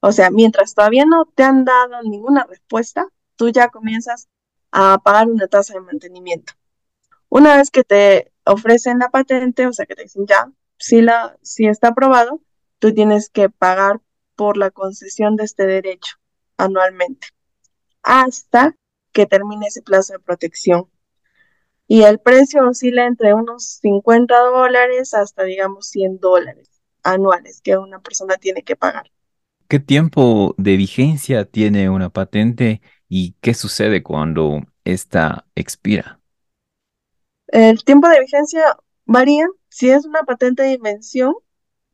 O 0.00 0.10
sea, 0.12 0.30
mientras 0.30 0.74
todavía 0.74 1.04
no 1.06 1.26
te 1.26 1.44
han 1.44 1.64
dado 1.64 2.02
ninguna 2.02 2.44
respuesta, 2.44 3.06
tú 3.36 3.50
ya 3.50 3.68
comienzas 3.68 4.28
a 4.72 4.98
pagar 4.98 5.28
una 5.28 5.46
tasa 5.46 5.74
de 5.74 5.80
mantenimiento. 5.80 6.54
Una 7.28 7.56
vez 7.56 7.70
que 7.70 7.84
te 7.84 8.32
ofrecen 8.44 8.98
la 8.98 9.10
patente, 9.10 9.66
o 9.66 9.72
sea, 9.72 9.86
que 9.86 9.94
te 9.94 10.02
dicen 10.02 10.26
ya, 10.26 10.50
si, 10.78 11.00
la, 11.02 11.38
si 11.42 11.66
está 11.66 11.88
aprobado, 11.88 12.40
tú 12.80 12.92
tienes 12.92 13.30
que 13.30 13.48
pagar 13.48 14.00
por 14.34 14.56
la 14.56 14.70
concesión 14.70 15.36
de 15.36 15.44
este 15.44 15.66
derecho 15.66 16.16
anualmente 16.56 17.28
hasta 18.02 18.76
que 19.12 19.26
termine 19.26 19.66
ese 19.66 19.82
plazo 19.82 20.14
de 20.14 20.18
protección. 20.18 20.88
Y 21.88 22.02
el 22.02 22.20
precio 22.20 22.68
oscila 22.68 23.06
entre 23.06 23.34
unos 23.34 23.78
50 23.82 24.38
dólares 24.38 25.14
hasta, 25.14 25.44
digamos, 25.44 25.88
100 25.88 26.20
dólares 26.20 26.70
anuales 27.02 27.60
que 27.62 27.76
una 27.76 28.00
persona 28.00 28.36
tiene 28.36 28.62
que 28.62 28.76
pagar. 28.76 29.10
¿Qué 29.68 29.80
tiempo 29.80 30.54
de 30.58 30.76
vigencia 30.76 31.44
tiene 31.44 31.90
una 31.90 32.10
patente 32.10 32.82
y 33.08 33.36
qué 33.40 33.54
sucede 33.54 34.02
cuando 34.02 34.60
esta 34.84 35.46
expira? 35.54 36.20
El 37.48 37.84
tiempo 37.84 38.08
de 38.08 38.20
vigencia 38.20 38.76
varía. 39.04 39.46
Si 39.68 39.90
es 39.90 40.04
una 40.04 40.22
patente 40.24 40.62
de 40.62 40.72
invención, 40.72 41.34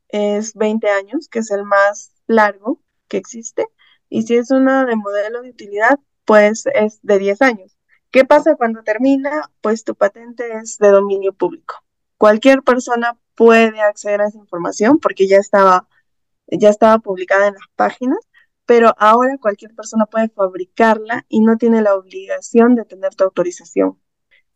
es 0.09 0.53
20 0.53 0.89
años, 0.89 1.29
que 1.29 1.39
es 1.39 1.51
el 1.51 1.63
más 1.63 2.13
largo 2.27 2.81
que 3.07 3.17
existe. 3.17 3.67
Y 4.09 4.23
si 4.23 4.35
es 4.35 4.51
una 4.51 4.85
de 4.85 4.95
modelo 4.95 5.41
de 5.41 5.51
utilidad, 5.51 5.99
pues 6.25 6.65
es 6.73 6.99
de 7.01 7.19
10 7.19 7.41
años. 7.41 7.78
¿Qué 8.11 8.25
pasa 8.25 8.55
cuando 8.55 8.81
termina? 8.83 9.51
Pues 9.61 9.83
tu 9.83 9.93
patente 9.95 10.57
es 10.57 10.77
de 10.79 10.89
dominio 10.89 11.33
público. 11.33 11.75
Cualquier 12.17 12.63
persona 12.63 13.17
puede 13.35 13.79
acceder 13.81 14.21
a 14.21 14.27
esa 14.27 14.37
información 14.39 14.99
porque 14.99 15.27
ya 15.27 15.37
estaba, 15.37 15.87
ya 16.47 16.69
estaba 16.69 16.97
publicada 16.99 17.47
en 17.47 17.53
las 17.53 17.67
páginas, 17.75 18.17
pero 18.65 18.93
ahora 18.97 19.37
cualquier 19.39 19.75
persona 19.75 20.07
puede 20.07 20.29
fabricarla 20.29 21.25
y 21.29 21.41
no 21.41 21.57
tiene 21.57 21.81
la 21.81 21.95
obligación 21.95 22.75
de 22.75 22.85
tener 22.85 23.13
tu 23.13 23.25
autorización. 23.25 23.99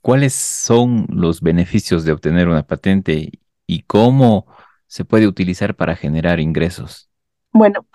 ¿Cuáles 0.01 0.33
son 0.33 1.05
los 1.09 1.41
beneficios 1.41 2.03
de 2.05 2.11
obtener 2.11 2.47
una 2.47 2.65
patente 2.65 3.31
y 3.67 3.83
cómo 3.83 4.47
se 4.87 5.05
puede 5.05 5.27
utilizar 5.27 5.75
para 5.75 5.95
generar 5.95 6.39
ingresos? 6.39 7.09
Bueno, 7.51 7.85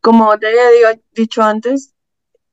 como 0.00 0.36
te 0.38 0.48
había 0.48 1.00
dicho 1.12 1.42
antes, 1.42 1.94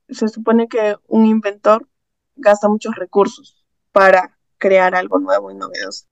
se 0.08 0.28
supone 0.28 0.68
que 0.68 0.96
un 1.08 1.26
inventor 1.26 1.88
gasta 2.36 2.68
muchos 2.68 2.94
recursos 2.96 3.64
para 3.92 4.38
crear 4.58 4.94
algo 4.94 5.18
nuevo 5.18 5.50
y 5.50 5.54
novedoso 5.54 6.06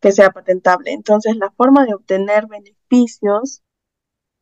que 0.00 0.12
sea 0.12 0.30
patentable. 0.30 0.92
Entonces, 0.92 1.36
la 1.36 1.50
forma 1.50 1.84
de 1.84 1.94
obtener 1.94 2.46
beneficios 2.46 3.62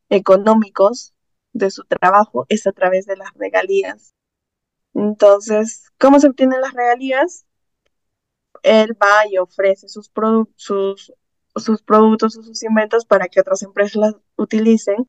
económicos 0.09 1.14
de 1.52 1.71
su 1.71 1.85
trabajo 1.85 2.47
es 2.49 2.66
a 2.66 2.73
través 2.73 3.07
de 3.07 3.16
las 3.16 3.33
regalías. 3.35 4.14
Entonces, 4.93 5.90
¿cómo 5.99 6.21
se 6.21 6.28
obtienen 6.28 6.61
las 6.61 6.73
regalías? 6.73 7.47
Él 8.62 8.97
va 9.00 9.26
y 9.31 9.38
ofrece 9.38 9.88
sus, 9.88 10.11
sus, 10.57 11.12
sus 11.57 11.83
productos 11.83 12.37
o 12.37 12.43
sus 12.43 12.62
inventos 12.62 13.04
para 13.04 13.28
que 13.28 13.40
otras 13.40 13.62
empresas 13.62 13.97
las 13.97 14.14
utilicen 14.37 15.09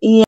y 0.00 0.24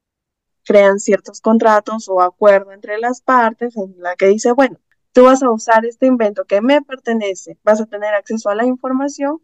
crean 0.65 0.99
ciertos 0.99 1.41
contratos 1.41 2.09
o 2.09 2.21
acuerdo 2.21 2.73
entre 2.73 2.99
las 2.99 3.23
partes 3.23 3.77
en 3.77 3.95
la 3.99 4.17
que 4.17 4.27
dice, 4.27 4.53
bueno, 4.53 4.79
tú 5.19 5.25
vas 5.25 5.43
a 5.43 5.51
usar 5.51 5.85
este 5.85 6.07
invento 6.07 6.45
que 6.45 6.61
me 6.61 6.81
pertenece, 6.81 7.59
vas 7.65 7.81
a 7.81 7.87
tener 7.87 8.15
acceso 8.15 8.51
a 8.51 8.55
la 8.55 8.65
información, 8.65 9.43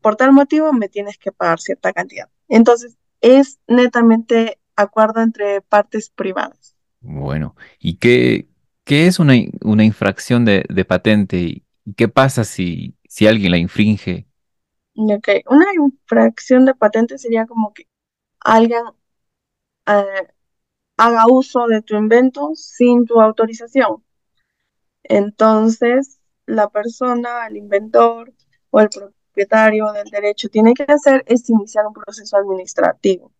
por 0.00 0.16
tal 0.16 0.32
motivo 0.32 0.72
me 0.72 0.88
tienes 0.88 1.18
que 1.18 1.30
pagar 1.30 1.60
cierta 1.60 1.92
cantidad. 1.92 2.30
Entonces, 2.48 2.96
es 3.20 3.58
netamente 3.66 4.58
acuerdo 4.76 5.20
entre 5.20 5.60
partes 5.60 6.08
privadas. 6.08 6.74
Bueno, 7.02 7.54
¿y 7.78 7.98
qué, 7.98 8.48
qué 8.84 9.06
es 9.08 9.18
una, 9.18 9.34
una 9.60 9.84
infracción 9.84 10.46
de, 10.46 10.64
de 10.70 10.84
patente? 10.86 11.38
¿Y 11.84 11.94
qué 11.98 12.08
pasa 12.08 12.44
si, 12.44 12.96
si 13.06 13.26
alguien 13.26 13.50
la 13.50 13.58
infringe? 13.58 14.26
Ok, 14.94 15.28
Una 15.50 15.66
infracción 15.74 16.64
de 16.64 16.74
patente 16.74 17.18
sería 17.18 17.44
como 17.46 17.74
que 17.74 17.84
alguien 18.40 18.82
eh, 19.86 20.28
haga 20.98 21.26
uso 21.28 21.66
de 21.66 21.82
tu 21.82 21.96
invento 21.96 22.52
sin 22.54 23.06
tu 23.06 23.20
autorización. 23.20 24.04
Entonces, 25.10 26.20
la 26.46 26.68
persona, 26.68 27.48
el 27.48 27.56
inventor 27.56 28.32
o 28.70 28.78
el 28.78 28.88
propietario 28.88 29.90
del 29.92 30.08
derecho 30.08 30.48
tiene 30.48 30.72
que 30.72 30.84
hacer 30.84 31.24
es 31.26 31.50
iniciar 31.50 31.84
un 31.84 31.94
proceso 31.94 32.36
administrativo. 32.36 33.32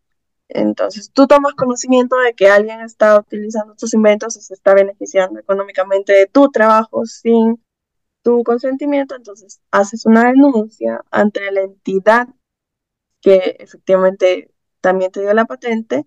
Entonces, 0.49 1.13
tú 1.13 1.29
tomas 1.29 1.55
conocimiento 1.55 2.17
de 2.19 2.35
que 2.35 2.49
alguien 2.49 2.81
está 2.81 3.21
utilizando 3.21 3.77
tus 3.77 3.95
inventos 3.95 4.37
o 4.37 4.41
se 4.41 4.53
está 4.53 4.75
beneficiando 4.75 5.39
económicamente 5.39 6.13
de 6.13 6.27
tu 6.27 6.51
trabajo 6.51 7.07
sin 7.07 7.63
tu 8.23 8.43
consentimiento, 8.43 9.15
entonces 9.15 9.61
haces 9.71 10.07
una 10.07 10.25
denuncia 10.25 11.05
ante 11.13 11.53
la 11.53 11.63
entidad 11.63 12.27
que 13.21 13.57
efectivamente 13.61 14.53
también 14.81 15.13
te 15.13 15.21
dio 15.21 15.33
la 15.35 15.45
patente 15.45 16.05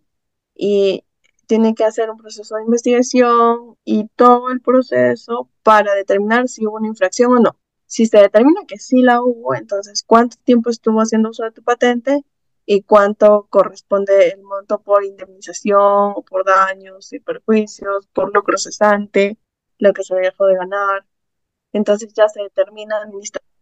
y 0.54 1.06
tiene 1.48 1.76
que 1.76 1.84
hacer 1.84 2.10
un 2.10 2.18
proceso 2.18 2.56
de 2.56 2.64
investigación 2.64 3.78
y 3.84 4.08
todo 4.16 4.50
el 4.52 4.62
proceso 4.62 5.50
para 5.64 5.94
determinar 5.96 6.48
si 6.48 6.66
hubo 6.66 6.78
una 6.78 6.88
infracción 6.88 7.34
o 7.34 7.40
no. 7.40 7.58
Si 7.86 8.06
se 8.06 8.18
determina 8.18 8.62
que 8.68 8.80
sí 8.80 9.02
la 9.02 9.22
hubo, 9.22 9.56
entonces 9.56 10.04
cuánto 10.06 10.38
tiempo 10.44 10.70
estuvo 10.70 11.00
haciendo 11.00 11.30
uso 11.30 11.44
de 11.44 11.52
tu 11.52 11.64
patente 11.64 12.24
y 12.66 12.82
cuánto 12.84 13.48
corresponde 13.50 14.30
el 14.30 14.42
monto 14.42 14.82
por 14.82 15.04
indemnización 15.04 16.14
o 16.16 16.24
por 16.24 16.46
daños 16.46 17.12
y 17.14 17.20
perjuicios, 17.20 18.08
por 18.08 18.34
lucro 18.34 18.58
cesante, 18.58 19.38
lo 19.78 19.94
que 19.94 20.04
se 20.04 20.16
dejó 20.16 20.48
de 20.48 20.56
ganar. 20.56 21.06
Entonces 21.74 22.14
ya 22.14 22.30
se 22.30 22.42
determina 22.42 22.98
administrativamente. 22.98 23.54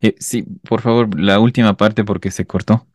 Eh, 0.00 0.14
sí, 0.18 0.44
por 0.68 0.80
favor, 0.80 1.18
la 1.18 1.40
última 1.40 1.76
parte 1.76 2.04
porque 2.04 2.30
se 2.30 2.46
cortó. 2.46 2.86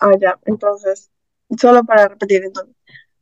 Ah, 0.00 0.12
ya. 0.20 0.38
Entonces, 0.44 1.10
solo 1.56 1.84
para 1.84 2.08
repetir, 2.08 2.44
entonces, 2.44 2.74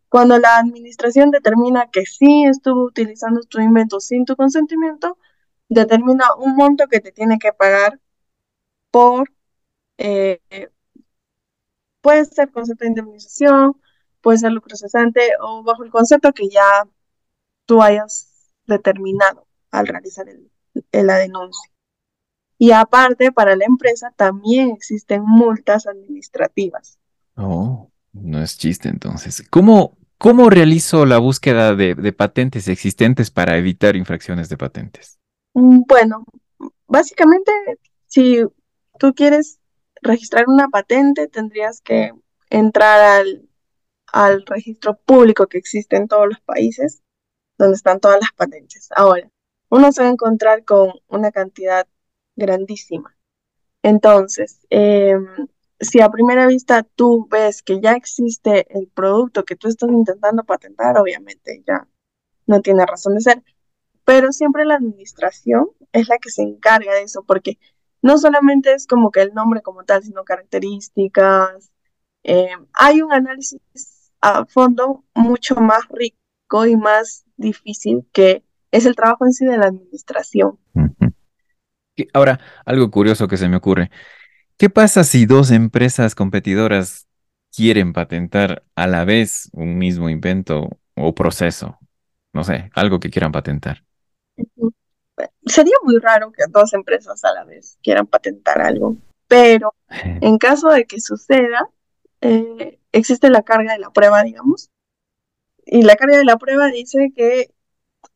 cuando 0.09 0.39
la 0.39 0.59
administración 0.59 1.31
determina 1.31 1.91
que 1.91 2.07
sí 2.07 2.45
estuvo 2.45 2.85
utilizando 2.85 3.41
tu 3.43 3.61
invento 3.61 4.01
sin 4.01 4.25
tu 4.25 4.37
consentimiento, 4.37 5.19
determina 5.69 6.35
un 6.37 6.57
monto 6.57 6.87
que 6.89 7.01
te 7.01 7.13
tiene 7.13 7.39
que 7.39 7.53
pagar 7.53 8.01
por, 8.91 9.31
eh, 9.99 10.41
puede 12.01 12.25
ser 12.25 12.51
concepto 12.51 12.85
de 12.85 12.89
indemnización, 12.91 13.81
puede 14.21 14.39
ser 14.39 14.53
lucro 14.53 14.77
cesante 14.77 15.21
o 15.41 15.63
bajo 15.63 15.85
el 15.85 15.91
concepto 15.91 16.33
que 16.33 16.49
ya 16.49 16.89
tú 17.67 17.83
hayas 17.83 18.53
determinado 18.67 19.47
al 19.71 19.87
realizar 19.87 20.29
el- 20.29 20.51
el- 20.93 21.07
la 21.07 21.17
denuncia. 21.17 21.71
Y 22.59 22.71
aparte, 22.71 23.33
para 23.33 23.55
la 23.57 23.67
empresa 23.67 24.13
también 24.17 24.71
existen 24.71 25.23
multas 25.25 25.87
administrativas. 25.87 26.99
Oh, 27.37 27.91
no 28.23 28.43
es 28.43 28.59
chiste 28.59 28.89
entonces. 28.89 29.47
¿Cómo, 29.51 29.97
cómo 30.19 30.51
realizo 30.51 31.07
la 31.07 31.19
búsqueda 31.19 31.75
de, 31.75 32.13
patentes 32.13 32.69
existentes 32.69 33.31
para 33.31 33.57
evitar 33.57 33.97
infracciones 33.97 34.49
de 34.49 34.57
patentes? 34.57 35.19
Mm, 35.55 35.83
Bueno, 35.87 36.25
básicamente, 36.87 37.53
si 38.07 38.43
tú 38.99 39.15
quieres 39.15 39.59
registrar 40.03 40.45
una 40.49 40.69
patente, 40.69 41.29
tendrías 41.29 41.81
que 41.81 42.13
entrar 42.51 43.01
al, 43.01 43.49
al 44.13 44.45
registro 44.47 44.97
público 44.97 45.47
que 45.47 45.59
existe 45.59 45.97
en 45.97 46.09
todos 46.09 46.29
los 46.29 46.41
países, 46.41 47.03
donde 47.59 47.77
están 47.77 48.01
todas 48.01 48.21
las 48.21 48.33
patentes. 48.37 48.89
Ahora, 48.95 49.29
uno 49.71 49.91
se 49.93 50.03
va 50.03 50.09
a 50.09 50.13
encontrar 50.13 50.65
con 50.65 50.93
una 51.09 51.33
cantidad 51.33 51.87
grandísima. 52.37 53.17
Entonces, 53.83 54.67
em, 54.71 55.27
si 55.81 56.01
a 56.01 56.11
primera 56.11 56.47
vista 56.47 56.83
tú 56.83 57.27
ves 57.31 57.63
que 57.63 57.81
ya 57.81 57.93
existe 57.93 58.67
el 58.77 58.89
producto 58.89 59.45
que 59.45 59.57
tú 59.57 59.69
estás 59.69 59.91
intentando 59.91 60.45
patentar, 60.45 60.99
obviamente 60.99 61.63
ya 61.67 61.87
no 62.47 62.61
tiene 62.61 62.87
razón 62.87 63.15
de 63.15 63.21
ser 63.21 63.43
pero 64.07 64.31
siempre 64.31 64.65
la 64.65 64.77
administración 64.77 65.67
es 65.93 66.09
la 66.09 66.19
que 66.19 66.31
se 66.31 66.43
encarga 66.43 66.95
de 66.95 67.03
eso, 67.03 67.25
porque 67.27 67.59
no 68.03 68.19
solamente 68.19 68.73
es 68.73 68.87
como 68.87 69.11
que 69.11 69.21
el 69.21 69.35
nombre 69.35 69.63
como 69.63 69.83
tal, 69.83 70.03
sino 70.05 70.25
características. 70.25 71.73
eh, 72.23 72.51
hay 72.73 73.03
un 73.03 73.13
análisis 73.13 73.61
a 74.21 74.47
fondo 74.47 75.05
mucho 75.13 75.57
más 75.57 75.81
rico 75.91 76.67
y 76.67 76.77
más 76.77 77.25
difícil 77.37 78.07
que 78.13 78.45
es 78.71 78.87
el 78.87 78.95
trabajo 78.95 79.27
en 79.27 79.33
sí 79.33 79.45
de 79.45 79.59
la 79.59 79.67
administración. 79.67 80.59
Ahora, 82.13 82.39
algo 82.65 82.91
curioso 82.93 83.27
que 83.27 83.37
se 83.37 83.49
me 83.49 83.57
ocurre. 83.57 83.91
¿Qué 84.59 84.71
pasa 84.71 85.05
si 85.05 85.27
dos 85.27 85.51
empresas 85.51 86.15
competidoras 86.15 87.07
quieren 87.55 87.93
patentar 87.93 88.65
a 88.75 88.87
la 88.87 89.05
vez 89.05 89.51
un 89.53 89.77
mismo 89.77 90.09
invento 90.09 90.71
o 90.95 91.15
proceso? 91.15 91.79
No 92.33 92.43
sé, 92.43 92.71
algo 92.75 92.99
que 92.99 93.11
quieran 93.11 93.33
patentar. 93.33 93.85
Sería 95.45 95.77
muy 95.83 95.99
raro 95.99 96.33
que 96.33 96.45
dos 96.49 96.73
empresas 96.73 97.23
a 97.25 97.35
la 97.35 97.45
vez 97.45 97.79
quieran 97.83 98.07
patentar 98.07 98.61
algo, 98.63 98.97
pero 99.29 99.75
en 99.89 100.39
caso 100.39 100.69
de 100.71 100.87
que 100.87 101.01
suceda, 101.01 101.69
eh, 102.23 102.79
existe 102.93 103.29
la 103.29 103.43
carga 103.43 103.75
de 103.75 103.79
la 103.79 103.91
prueba, 103.91 104.23
digamos, 104.23 104.71
y 105.67 105.83
la 105.83 105.97
carga 105.97 106.17
de 106.17 106.25
la 106.25 106.39
prueba 106.39 106.69
dice 106.69 107.13
que 107.15 107.51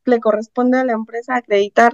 le 0.05 0.19
corresponde 0.19 0.79
a 0.79 0.85
la 0.85 0.93
empresa 0.93 1.35
acreditar 1.35 1.93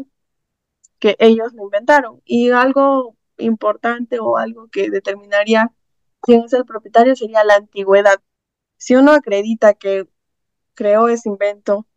que 0.99 1.17
ellos 1.19 1.53
lo 1.53 1.63
inventaron. 1.63 2.21
Y 2.25 2.51
algo 2.51 3.16
importante 3.37 4.19
o 4.19 4.37
algo 4.37 4.67
que 4.69 4.89
determinaría 4.89 5.71
quién 6.21 6.43
es 6.43 6.53
el 6.53 6.65
propietario 6.65 7.15
sería 7.15 7.43
la 7.43 7.55
antigüedad. 7.55 8.19
Si 8.77 8.95
uno 8.95 9.11
acredita 9.11 9.73
que 9.73 10.07
creó 10.73 11.07
ese 11.07 11.29
invento 11.29 11.87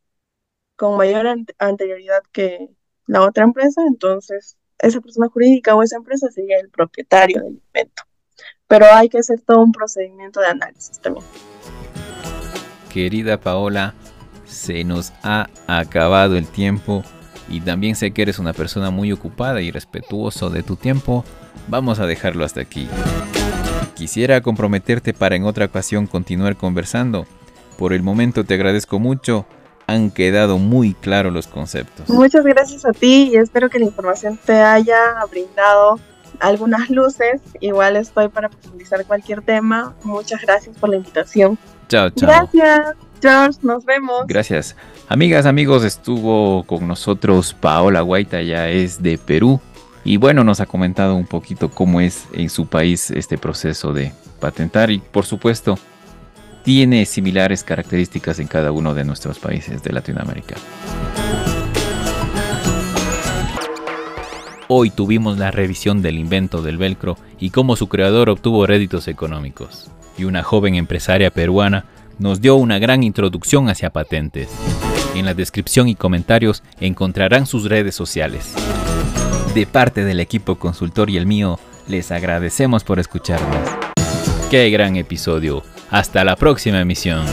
con 0.77 0.97
mayor 0.97 1.27
an- 1.27 1.47
anterioridad 1.59 2.23
que 2.33 2.71
la 3.07 3.23
otra 3.23 3.45
empresa, 3.45 3.83
entonces 3.87 4.57
esa 4.79 5.01
persona 5.01 5.29
jurídica 5.29 5.75
o 5.75 5.83
esa 5.83 5.97
empresa 5.97 6.31
sería 6.31 6.59
el 6.59 6.71
propietario 6.71 7.43
del 7.43 7.61
invento. 7.67 8.03
Pero 8.67 8.87
hay 8.87 9.09
que 9.09 9.19
hacer 9.19 9.41
todo 9.43 9.61
un 9.63 9.73
procedimiento 9.73 10.41
de 10.41 10.47
análisis 10.47 10.99
también. 11.01 11.27
Querida 12.91 13.39
Paola, 13.39 13.95
se 14.47 14.85
nos 14.85 15.13
ha 15.23 15.49
acabado 15.67 16.37
el 16.37 16.49
tiempo 16.49 17.03
y 17.51 17.61
también 17.61 17.97
sé 17.97 18.13
que 18.13 18.23
eres 18.23 18.39
una 18.39 18.53
persona 18.53 18.91
muy 18.91 19.13
ocupada 19.13 19.61
y 19.61 19.71
respetuoso 19.71 20.49
de 20.49 20.63
tu 20.63 20.77
tiempo. 20.77 21.25
Vamos 21.69 21.99
a 21.99 22.07
dejarlo 22.07 22.45
hasta 22.45 22.61
aquí. 22.61 22.89
Quisiera 23.95 24.41
comprometerte 24.41 25.13
para 25.13 25.37
en 25.37 25.45
otra 25.45 25.67
ocasión 25.67 26.07
continuar 26.07 26.57
conversando. 26.57 27.27
Por 27.77 27.93
el 27.93 28.03
momento 28.03 28.45
te 28.45 28.55
agradezco 28.55 28.99
mucho. 28.99 29.47
Han 29.87 30.11
quedado 30.11 30.59
muy 30.59 30.95
claros 30.95 31.33
los 31.33 31.49
conceptos. 31.49 32.09
Muchas 32.09 32.45
gracias 32.45 32.87
a 32.87 32.93
ti 32.93 33.31
y 33.33 33.37
espero 33.37 33.69
que 33.69 33.81
la 33.81 33.87
información 33.87 34.39
te 34.45 34.55
haya 34.55 34.97
brindado 35.29 35.99
algunas 36.39 36.89
luces. 36.91 37.41
Igual 37.61 37.97
estoy 37.97 38.29
para 38.29 38.49
profundizar 38.49 39.05
cualquier 39.05 39.43
tema. 39.43 39.95
Muchas 40.05 40.41
gracias 40.43 40.77
por 40.79 40.91
la 40.91 40.97
invitación. 40.97 41.59
Chao, 41.89 42.11
chao. 42.11 42.29
Gracias, 42.29 42.95
George. 43.21 43.59
Nos 43.63 43.85
vemos. 43.85 44.27
Gracias. 44.27 44.77
Amigas, 45.09 45.47
amigos, 45.47 45.85
estuvo 45.85 46.63
con 46.65 46.87
nosotros 46.87 47.55
Paola 47.55 48.01
Guaita, 48.01 48.43
ya 48.43 48.69
es 48.69 49.03
de 49.03 49.19
Perú. 49.19 49.61
Y 50.05 50.17
bueno, 50.17 50.45
nos 50.45 50.61
ha 50.61 50.67
comentado 50.67 51.15
un 51.15 51.27
poquito 51.27 51.71
cómo 51.71 52.01
es 52.01 52.27
en 52.33 52.49
su 52.49 52.67
país 52.67 53.11
este 53.11 53.37
proceso 53.37 53.93
de 53.93 54.13
patentar. 54.39 54.91
Y 54.91 54.99
por 54.99 55.27
supuesto, 55.27 55.79
tiene 56.63 57.05
similares 57.07 57.65
características 57.65 58.39
en 58.39 58.47
cada 58.47 58.73
uno 58.73 58.95
de 58.95 59.05
nuestros 59.05 59.39
países 59.39 59.83
de 59.83 59.93
Latinoamérica. 59.93 60.57
Hoy 64.69 64.91
tuvimos 64.91 65.37
la 65.37 65.51
revisión 65.51 66.01
del 66.01 66.17
invento 66.17 66.63
del 66.63 66.79
velcro 66.79 67.17
y 67.41 67.51
cómo 67.51 67.75
su 67.75 67.89
creador 67.89 68.31
obtuvo 68.31 68.67
réditos 68.67 69.09
económicos. 69.09 69.91
Y 70.17 70.25
una 70.25 70.45
joven 70.45 70.77
empresaria 70.77 71.31
peruana 71.31 71.87
nos 72.21 72.43
dio 72.43 72.57
una 72.57 72.79
gran 72.79 73.03
introducción 73.03 73.69
hacia 73.71 73.91
patentes. 73.91 74.49
En 75.15 75.25
la 75.25 75.35
descripción 75.35 75.89
y 75.89 75.95
comentarios 75.95 76.63
encontrarán 76.79 77.47
sus 77.47 77.65
redes 77.65 77.95
sociales. 77.95 78.55
De 79.55 79.67
parte 79.67 80.05
del 80.05 80.21
equipo 80.21 80.57
consultor 80.57 81.11
y 81.11 81.17
el 81.17 81.27
mío, 81.27 81.59
les 81.89 82.13
agradecemos 82.13 82.85
por 82.85 83.01
escucharnos. 83.01 83.69
¡Qué 84.51 84.69
gran 84.71 84.97
episodio! 84.97 85.65
Hasta 85.91 86.23
la 86.23 86.37
próxima 86.37 86.81
emisión. 86.81 87.25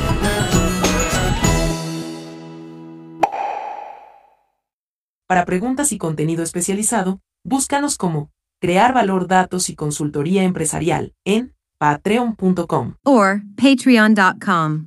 Para 5.28 5.45
preguntas 5.45 5.91
y 5.91 5.97
contenido 5.97 6.41
especializado, 6.43 7.19
búscanos 7.43 7.97
como 7.97 8.32
Crear 8.62 8.93
Valor 8.93 9.28
Datos 9.28 9.69
y 9.69 9.76
Consultoría 9.76 10.43
Empresarial 10.43 11.13
en 11.26 11.57
patreon.com. 11.82 12.96
or 13.06 13.42
patreon.com. 13.56 14.86